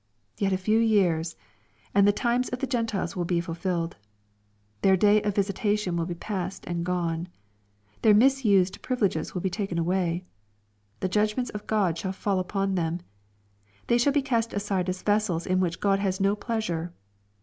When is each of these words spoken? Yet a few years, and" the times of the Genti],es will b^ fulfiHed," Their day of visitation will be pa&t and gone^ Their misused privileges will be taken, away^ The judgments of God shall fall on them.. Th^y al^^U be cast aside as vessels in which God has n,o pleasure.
Yet 0.35 0.51
a 0.51 0.57
few 0.57 0.79
years, 0.79 1.35
and" 1.93 2.07
the 2.07 2.11
times 2.11 2.49
of 2.49 2.57
the 2.57 2.65
Genti],es 2.65 3.15
will 3.15 3.23
b^ 3.23 3.37
fulfiHed," 3.37 3.93
Their 4.81 4.97
day 4.97 5.21
of 5.21 5.35
visitation 5.35 5.95
will 5.95 6.07
be 6.07 6.15
pa&t 6.15 6.57
and 6.63 6.83
gone^ 6.83 7.27
Their 8.01 8.15
misused 8.15 8.81
privileges 8.81 9.35
will 9.35 9.41
be 9.41 9.51
taken, 9.51 9.77
away^ 9.77 10.23
The 11.01 11.07
judgments 11.09 11.51
of 11.51 11.67
God 11.67 11.99
shall 11.99 12.13
fall 12.13 12.43
on 12.55 12.73
them.. 12.73 13.01
Th^y 13.87 13.97
al^^U 13.97 14.11
be 14.11 14.23
cast 14.23 14.53
aside 14.53 14.89
as 14.89 15.03
vessels 15.03 15.45
in 15.45 15.59
which 15.59 15.79
God 15.79 15.99
has 15.99 16.19
n,o 16.19 16.35
pleasure. 16.35 16.93